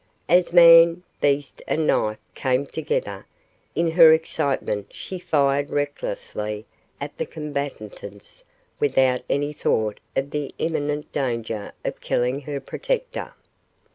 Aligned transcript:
As 0.27 0.51
man, 0.51 1.03
beast 1.21 1.61
and 1.67 1.85
knife 1.85 2.17
came 2.33 2.65
together, 2.65 3.27
in 3.75 3.91
her 3.91 4.11
excitement 4.11 4.87
she 4.89 5.19
fired 5.19 5.69
recklessly 5.69 6.65
at 6.99 7.15
the 7.19 7.25
combatants 7.27 8.43
without 8.79 9.21
any 9.29 9.53
thought 9.53 9.99
of 10.15 10.31
the 10.31 10.55
imminent 10.57 11.13
danger 11.13 11.71
of 11.85 12.01
killing 12.01 12.41
her 12.41 12.59
protector. 12.59 13.35